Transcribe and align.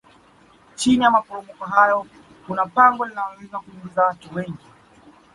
chini 0.75 1.03
ya 1.03 1.11
maporomoko 1.11 1.65
hayo 1.65 2.05
kuna 2.47 2.65
pango 2.65 3.05
linaloweza 3.05 3.59
kuingiza 3.59 4.03
watu 4.03 4.35
wengi 4.35 4.63